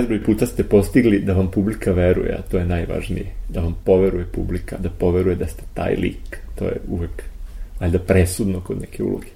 [0.00, 3.26] bezbroj puta ste postigli da vam publika veruje, a to je najvažnije.
[3.48, 6.38] Da vam poveruje publika, da poveruje da ste taj lik.
[6.58, 7.22] To je uvek,
[7.80, 9.26] valjda, presudno kod neke uloge.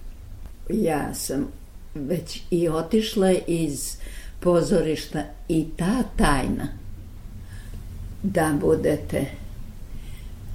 [0.69, 1.49] Ja sam
[1.95, 3.97] već i otišla iz
[4.45, 6.69] pozorišta i ta tajna
[8.23, 9.27] da budete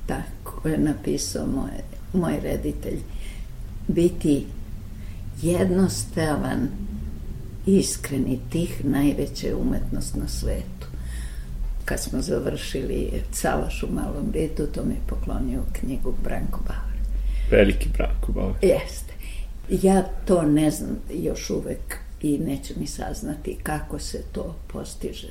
[0.06, 1.70] tako je napisao moj,
[2.14, 3.00] moj reditelj
[3.88, 4.46] biti
[5.42, 6.68] jednostavan
[7.66, 10.88] iskreni, tih, najveća umetnost na svetu.
[11.86, 17.00] Kad smo završili Salaš u Malom Ritu, to mi je poklonio knjigu Branko Bauer.
[17.52, 18.56] Veliki Branko Bauer.
[18.62, 19.14] Jeste.
[19.70, 25.30] Ja to ne znam još uvek i neću mi saznati kako se to postiže.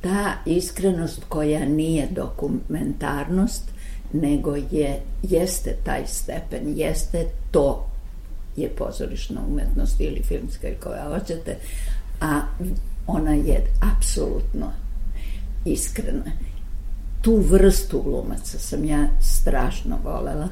[0.00, 3.64] Ta iskrenost koja nije dokumentarnost,
[4.12, 7.86] nego je, jeste taj stepen, jeste to
[8.56, 11.56] je pozorišna umetnost ili filmska ili koja hoćete,
[12.20, 12.40] a
[13.06, 13.66] ona je
[13.96, 14.72] apsolutno
[15.64, 16.32] iskrena.
[17.22, 20.48] Tu vrstu glumaca sam ja strašno volela.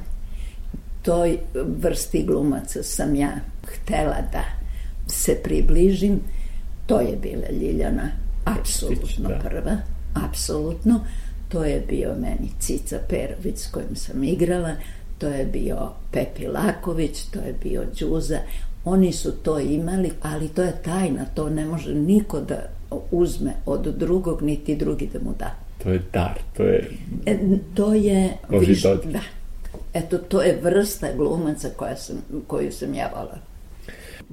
[1.03, 3.31] Toj vrsti glumaca sam ja
[3.67, 4.58] htela da
[5.09, 6.21] se približim.
[6.87, 8.11] To je bila Ljiljana
[8.45, 9.39] apsolutno da.
[9.39, 9.77] prva,
[10.29, 11.01] apsolutno.
[11.49, 14.77] To je bio meni Cica Perović s kojim sam igrala
[15.19, 18.39] to je bio Pepi Laković, to je bio Đuza,
[18.85, 22.63] oni su to imali, ali to je tajna, to ne može niko da
[23.11, 25.55] uzme od drugog, niti drugi da mu da.
[25.83, 26.91] To je dar, to je...
[27.27, 27.39] E,
[27.75, 28.37] to je...
[28.51, 29.21] Boži viš, da.
[29.95, 33.39] Eto, to je vrsta glumaca koja sam, koju sam ja volala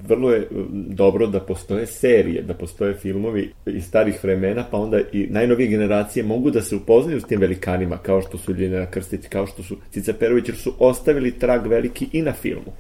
[0.08, 5.28] vrlo je dobro da postoje serije, da postoje filmovi iz starih vremena, pa onda i
[5.30, 9.48] najnovije generacije mogu da se upoznaju s tim velikanima, kao što su Ljiljana Krstić, kao
[9.48, 12.72] što su Cica Perović, jer su ostavili trag veliki i na filmu.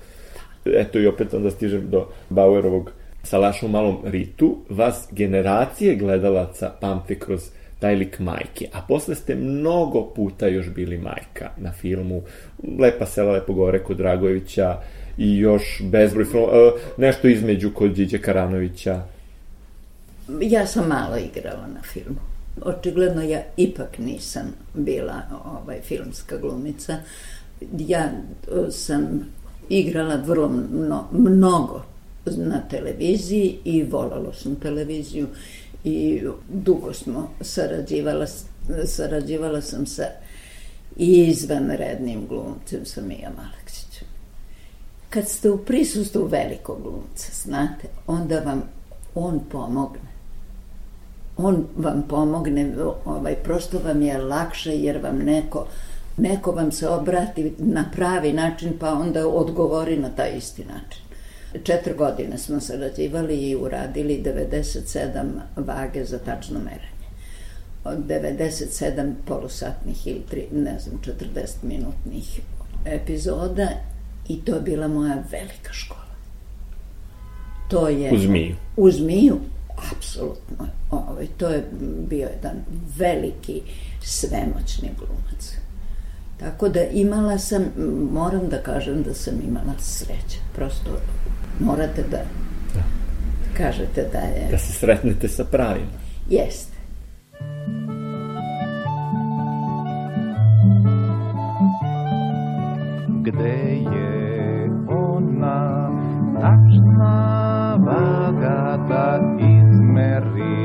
[0.65, 2.91] Eto i opet onda stižem do Bauerovog
[3.23, 4.57] Salaša u malom ritu.
[4.69, 7.49] Vas generacije gledalaca pamte kroz
[7.79, 8.67] taj lik majke.
[8.73, 12.21] A posle ste mnogo puta još bili majka na filmu
[12.79, 14.77] Lepa sela, Lepo gore kod Dragojevića
[15.17, 16.49] i još bezbroj film, uh,
[16.97, 19.03] nešto između kod Điđe Karanovića.
[20.41, 22.19] Ja sam malo igrala na filmu.
[22.61, 26.97] Očigledno ja ipak nisam bila ovaj filmska glumica.
[27.77, 28.11] Ja
[28.71, 29.27] sam
[29.69, 31.83] igrala vrlo mno, mnogo
[32.25, 35.27] na televiziji i volala sam televiziju
[35.83, 38.25] i dugo smo sarađivala,
[38.85, 40.03] sarađivala sam sa
[40.97, 43.84] izvanrednim glumcem sa Mijom Aleksićem.
[45.09, 48.63] Kad ste u prisustvu velikog glumca, znate, onda vam
[49.15, 50.15] on pomogne.
[51.37, 52.75] On vam pomogne,
[53.05, 55.67] ovaj, prosto vam je lakše jer vam neko,
[56.17, 61.01] neko vam se obrati na pravi način pa onda odgovori na taj isti način.
[61.63, 65.23] Četiri godine smo sarađivali i uradili 97
[65.55, 66.95] vage za tačno merenje.
[67.83, 71.01] Od 97 polusatnih ili tri, ne znam,
[71.35, 72.39] 40 minutnih
[72.85, 73.67] epizoda
[74.27, 76.05] i to je bila moja velika škola.
[77.67, 78.11] To je...
[78.13, 78.55] U Zmiju.
[78.77, 79.39] U Zmiju,
[79.91, 80.67] apsolutno.
[80.91, 81.63] Ovaj, to je
[82.09, 82.57] bio jedan
[82.97, 83.61] veliki
[84.01, 85.57] svemoćni glumac.
[86.39, 87.63] Tako da imala sam,
[88.11, 90.39] moram da kažem da sam imala sreće.
[90.55, 90.99] Prosto
[91.59, 92.23] morate da,
[92.73, 92.83] da.
[93.57, 94.47] kažete da je...
[94.51, 95.91] Da se sretnete sa pravima.
[96.29, 96.75] Jeste.
[103.23, 103.49] Gde
[103.91, 104.04] je
[105.45, 105.89] ona
[106.41, 107.15] tačna
[107.85, 110.64] vaga da izmeri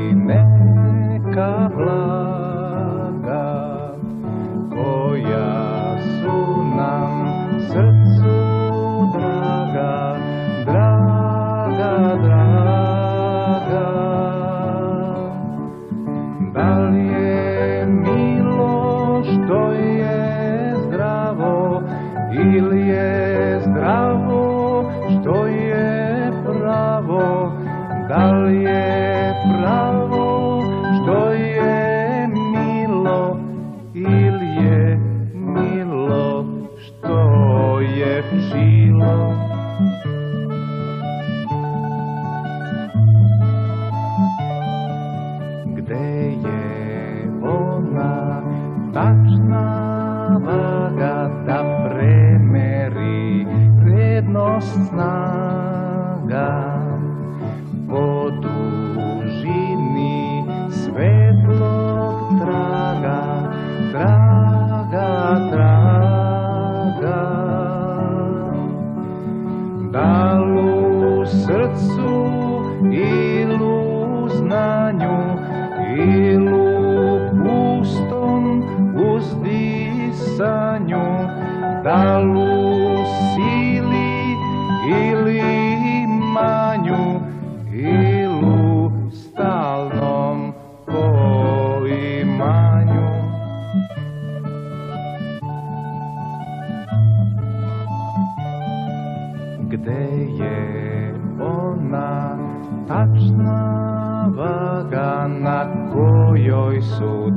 [103.21, 107.31] tačna vaga na kojoj su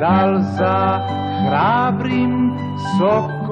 [0.00, 2.56] dal Sahara brim
[2.96, 3.43] sok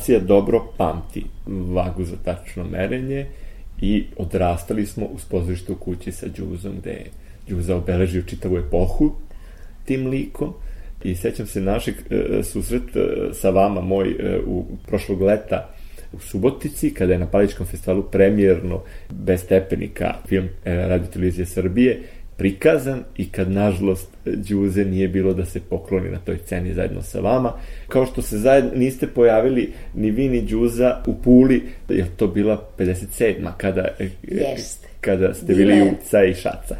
[0.00, 3.26] Generacija dobro pamti vagu za tačno merenje
[3.80, 7.06] i odrastali smo uz pozorište u kući sa Đuzom, gde je
[7.48, 9.12] Đuza obeležio čitavu epohu
[9.84, 10.54] tim likom.
[11.04, 15.70] I sećam se našeg e, susret e, sa vama moj e, u prošlog leta
[16.12, 22.02] u Subotici, kada je na Paličkom festivalu premijerno bez stepenika film e, Radio Televizije Srbije
[22.40, 27.20] prikazan i kad nažalost Đuze nije bilo da se pokloni na toj sceni zajedno sa
[27.20, 27.52] vama.
[27.88, 32.68] Kao što se zajedno niste pojavili ni vi ni Đuza u Puli, je to bila
[32.78, 33.52] 57.
[33.56, 34.88] kada, e, Jeste.
[35.00, 36.76] kada ste bili Bila Juca i Šaca.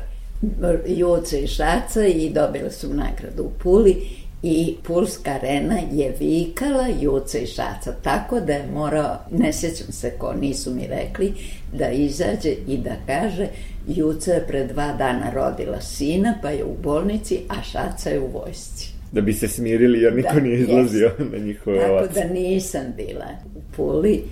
[0.86, 3.96] Juce i Šaca i dobila su nagradu u Puli
[4.43, 10.11] i Pulska arena je vikala Juce i Šaca, tako da je morao, ne sjećam se
[10.11, 11.32] ko, nisu mi rekli,
[11.72, 13.49] da izađe i da kaže
[13.88, 18.26] Juca je pre dva dana rodila sina, pa je u bolnici, a Šaca je u
[18.26, 18.93] vojsci.
[19.12, 22.20] Da bi se smirili jer niko Da, nije izlazio na njihove Tako ovace.
[22.20, 23.26] da nisam bila
[23.57, 24.22] u Puli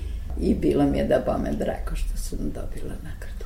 [0.41, 3.38] i bilo mi je da bome drago što sam dobila nagradu.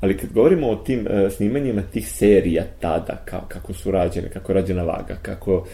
[0.00, 4.52] Ali kad govorimo o tim uh, snimanjima tih serija tada, ka, kako su rađene, kako
[4.52, 5.66] je rađena Vaga, kako uh,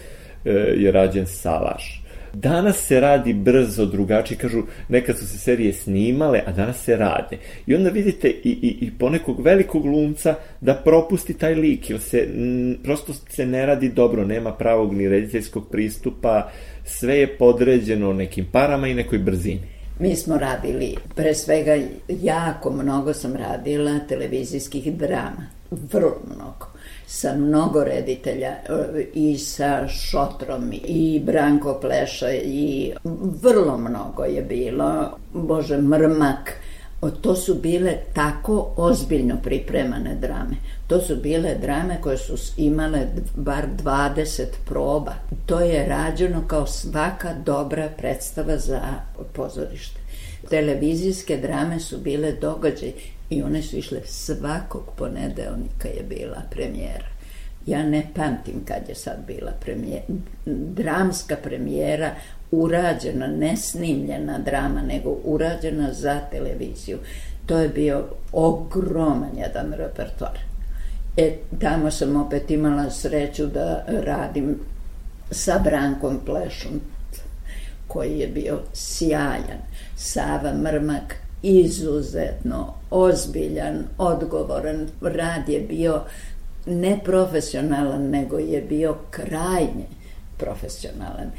[0.75, 2.03] je rađen Salaš,
[2.33, 7.37] danas se radi brzo, drugačije, kažu, nekad su se serije snimale, a danas se rade.
[7.67, 12.27] I onda vidite i, i, i ponekog velikog glumca da propusti taj lik, jer se,
[12.35, 16.51] m, prosto se ne radi dobro, nema pravog ni rediteljskog pristupa,
[16.85, 19.76] sve je podređeno nekim parama i nekoj brzini.
[19.99, 21.77] Mi smo radili, pre svega
[22.07, 26.67] jako mnogo sam radila televizijskih drama, vrlo mnogo,
[27.07, 32.93] sa mnogo reditelja e, i sa Šotrom i Branko Pleša i
[33.41, 36.53] vrlo mnogo je bilo, Bože, Mrmak,
[37.21, 40.55] To su bile tako ozbiljno pripremane drame.
[40.87, 45.13] To su bile drame koje su imale bar 20 proba.
[45.45, 48.81] To je rađeno kao svaka dobra predstava za
[49.33, 49.99] pozorište.
[50.49, 52.91] Televizijske drame su bile događaj
[53.29, 57.07] i one su išle svakog ponedeljnika je bila premijera.
[57.65, 60.05] Ja ne pamtim kad je sad bila premijera,
[60.45, 62.15] dramska premijera,
[62.51, 66.97] urađena, ne snimljena drama, nego urađena za televiziju.
[67.45, 70.39] To je bio ogroman jedan repertoar.
[71.17, 74.59] E, tamo sam opet imala sreću da radim
[75.31, 76.81] sa Brankom Plešom,
[77.87, 79.61] koji je bio sjajan.
[79.95, 84.87] Sava Mrmak, izuzetno ozbiljan, odgovoran.
[85.01, 86.01] Rad je bio
[86.65, 89.87] neprofesionalan, nego je bio krajnje
[90.37, 91.31] profesionalan.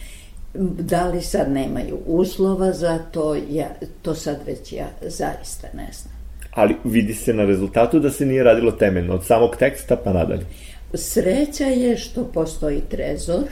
[0.81, 3.69] Da li sad nemaju uslova za to, ja,
[4.03, 6.18] to sad već ja zaista ne znam.
[6.51, 10.47] Ali vidi se na rezultatu da se nije radilo temeljno, od samog teksta pa nadalje.
[10.95, 13.45] Sreća je što postoji trezor,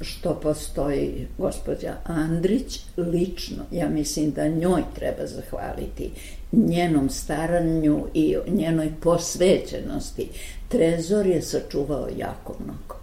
[0.00, 6.10] što postoji gospođa Andrić lično, ja mislim da njoj treba zahvaliti
[6.52, 10.28] njenom staranju i njenoj posvećenosti.
[10.68, 13.00] Trezor je sačuvao jako mnogo.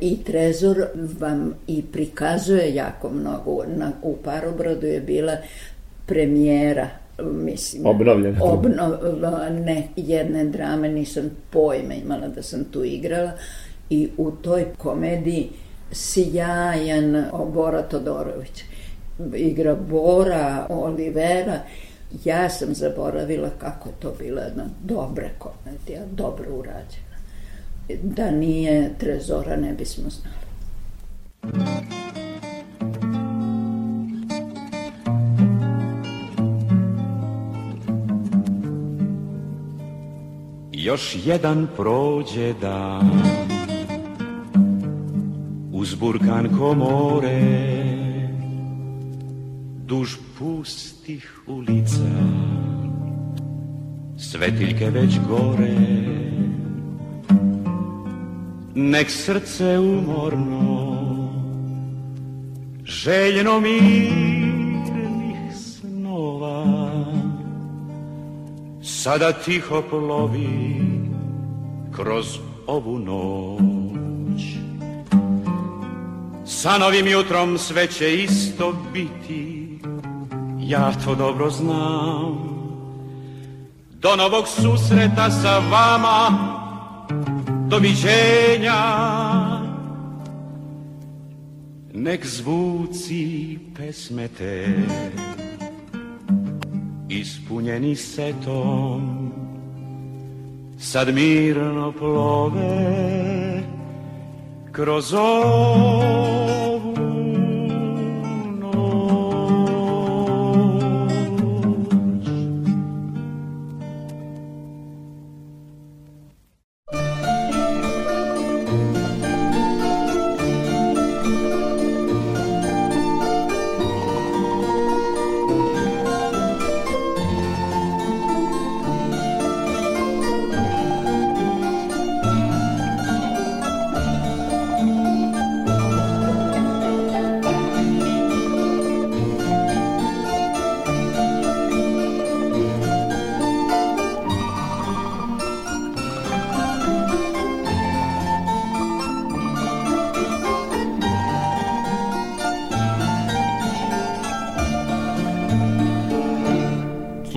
[0.00, 0.86] I Trezor
[1.20, 3.64] vam i prikazuje jako mnogo.
[3.76, 5.36] Na, u Parobradu je bila
[6.06, 6.88] premijera
[7.22, 8.38] mislim, Obnovljena.
[8.42, 8.98] obno,
[9.50, 13.30] ne, jedne drame nisam pojma imala da sam tu igrala
[13.90, 15.48] i u toj komediji
[15.92, 18.64] sjajan Bora Todorović
[19.34, 21.60] igra Bora Olivera
[22.24, 27.14] ja sam zaboravila kako je to bila jedna dobra komedija, dobro urađena.
[28.02, 30.44] Da nije Trezora ne bismo znali.
[40.84, 43.10] Još jedan prođe dan.
[45.72, 47.42] Uz burkan komore
[49.86, 52.10] Duž pustih ulica.
[54.18, 55.76] Svetiljke već gore
[58.74, 60.96] Nek srce umorno
[62.84, 64.43] Željno mirnih
[69.04, 70.80] Sada tiho plovi
[71.92, 74.42] kroz ovu noć.
[76.46, 79.78] Sa novim jutrom sve će isto biti
[80.60, 82.38] Ja to dobro znam.
[83.90, 86.28] Do novog susreta sa vama
[87.68, 88.82] Doviđenja.
[91.92, 94.66] Nek zvuci pesme te
[97.20, 99.32] ispunjeni setom
[100.78, 103.62] sad mirno plove
[104.72, 106.63] kroz ovu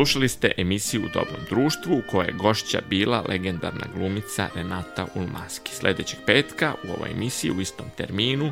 [0.08, 5.76] Slušali ste emisiju U dobrom društvu u kojoj je gošća bila legendarna glumica Renata Ulmanski.
[5.76, 8.52] Sledećeg petka u ovoj emisiji u istom terminu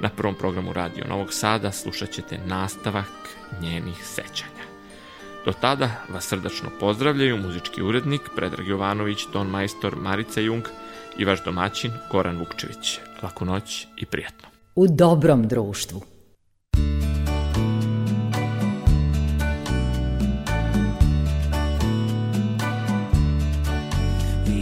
[0.00, 4.64] na prvom programu Radio Novog Sada slušat ćete nastavak njenih sećanja.
[5.44, 10.64] Do tada vas srdačno pozdravljaju muzički urednik Predrag Jovanović, Don Majstor, Marica Jung
[11.18, 12.98] i vaš domaćin Goran Vukčević.
[13.22, 14.48] Laku noć i prijatno.
[14.74, 16.19] U dobrom društvu.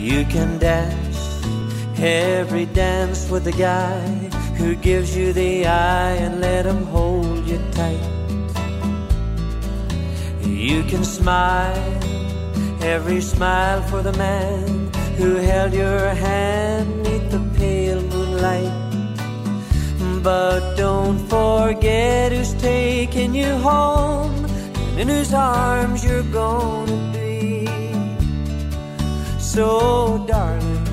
[0.09, 1.21] You can dance
[1.99, 4.01] every dance with the guy
[4.57, 8.09] who gives you the eye and let him hold you tight.
[10.41, 12.01] You can smile
[12.81, 18.77] every smile for the man who held your hand neath the pale moonlight.
[20.23, 27.08] But don't forget who's taking you home and in whose arms you're gonna.
[29.49, 30.85] So, darling,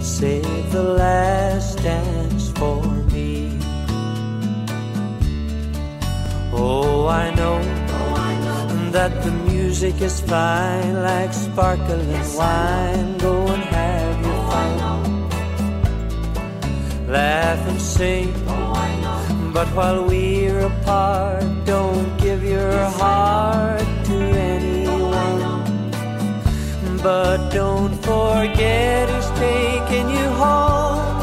[0.00, 2.82] save the last dance for
[3.12, 3.58] me.
[6.50, 7.60] Oh, I know,
[8.90, 13.18] that the music is fine, like sparkling wine.
[13.18, 15.28] Go and have your fun.
[17.06, 18.32] Laugh and sing.
[19.52, 23.99] But while we're apart, don't give your heart
[27.02, 31.22] But don't forget who's taking you home,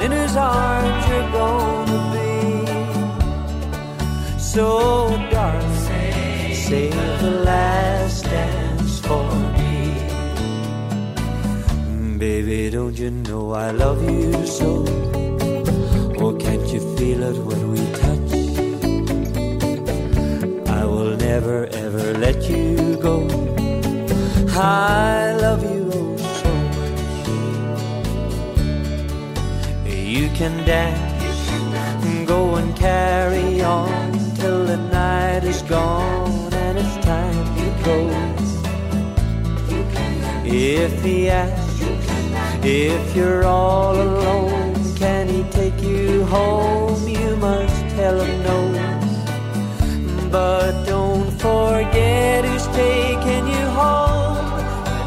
[0.00, 2.30] and in whose arms you're gonna be.
[4.38, 5.74] So, darling,
[6.54, 9.74] save the last dance for me.
[11.90, 14.84] Mm, baby, don't you know I love you so?
[16.20, 18.32] Oh, can't you feel it when we touch?
[20.70, 22.65] I will never ever let you.
[24.58, 27.00] I love you oh so much.
[29.86, 37.44] You can dance, go and carry on till the night is gone and it's time
[37.56, 37.98] to go.
[40.46, 41.82] If he asks,
[42.64, 47.06] if you're all alone, can he take you home?
[47.06, 48.56] You must tell him no.
[50.30, 53.45] But don't forget who's taking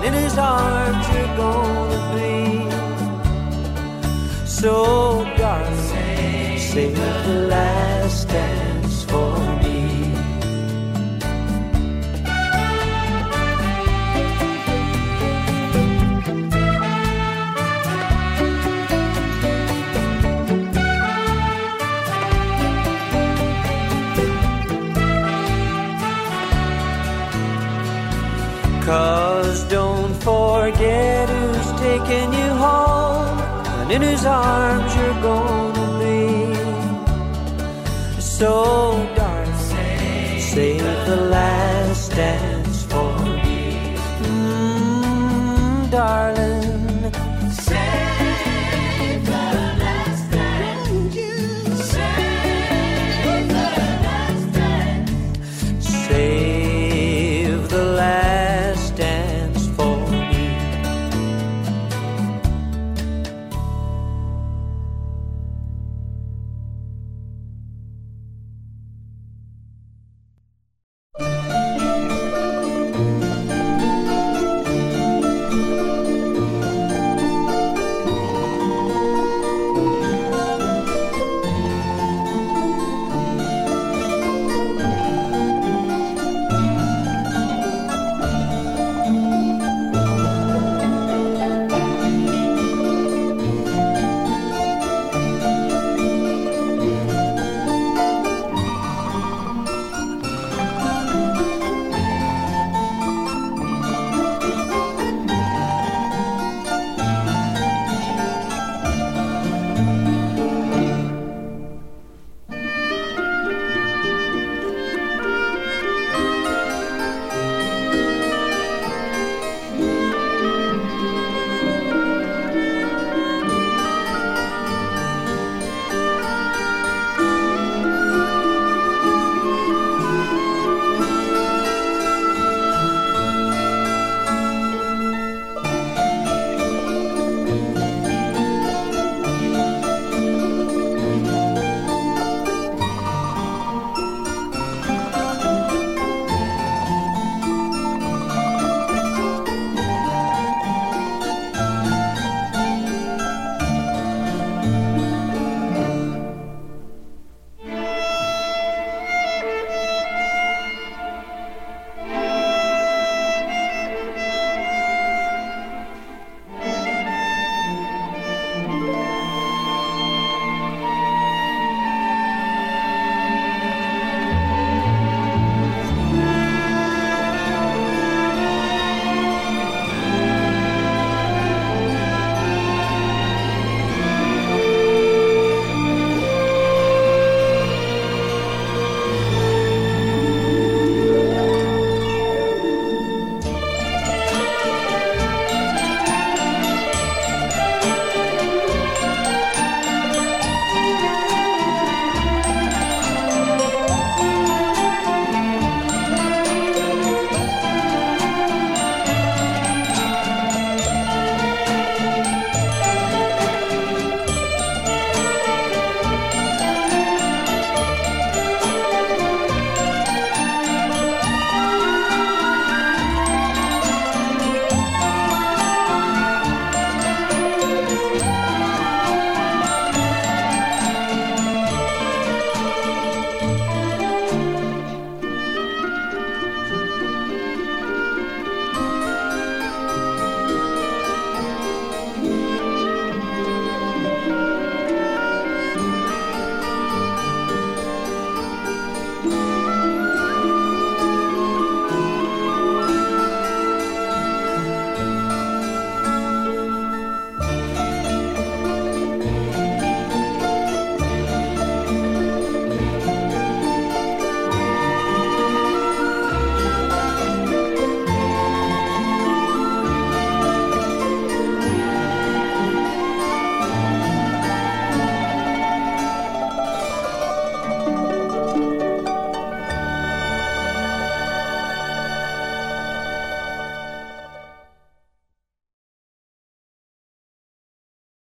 [0.09, 2.37] in his arms you're gonna be.
[4.45, 4.73] So,
[5.37, 7.98] darling, save the last
[30.79, 33.37] forget who's taking you home
[33.81, 36.55] and in whose arms you're gonna be.
[38.21, 38.53] So,
[39.15, 42.48] darling, save the last dance